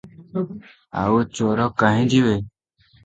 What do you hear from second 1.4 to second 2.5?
ଚୋର କାହିଁ ଯିବେ?